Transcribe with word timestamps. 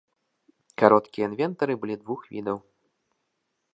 Кароткія 0.81 1.27
інвентары 1.29 1.73
былі 1.83 1.95
двух 2.03 2.19
відаў. 2.33 2.57